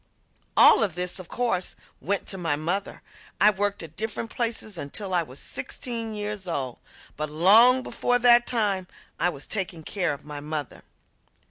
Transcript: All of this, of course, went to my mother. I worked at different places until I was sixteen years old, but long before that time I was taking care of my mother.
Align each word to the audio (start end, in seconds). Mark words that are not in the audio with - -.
All 0.57 0.83
of 0.83 0.95
this, 0.95 1.19
of 1.19 1.27
course, 1.29 1.75
went 1.99 2.25
to 2.29 2.37
my 2.39 2.55
mother. 2.55 3.03
I 3.39 3.51
worked 3.51 3.83
at 3.83 3.95
different 3.95 4.31
places 4.31 4.75
until 4.75 5.13
I 5.13 5.21
was 5.21 5.37
sixteen 5.37 6.15
years 6.15 6.47
old, 6.47 6.79
but 7.15 7.29
long 7.29 7.83
before 7.83 8.17
that 8.17 8.47
time 8.47 8.87
I 9.19 9.29
was 9.29 9.45
taking 9.45 9.83
care 9.83 10.15
of 10.15 10.25
my 10.25 10.39
mother. 10.39 10.81